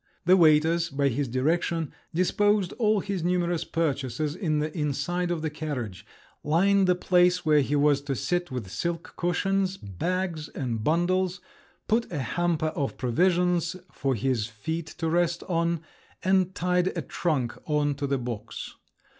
[0.25, 5.51] The waiters, by his directions, disposed all his numerous purchases in the inside of the
[5.51, 6.07] carriage,
[6.43, 11.39] lined the place where he was to sit with silk cushions, bags, and bundles,
[11.87, 15.81] put a hamper of provisions for his feet to rest on,
[16.23, 18.73] and tied a trunk on to the box.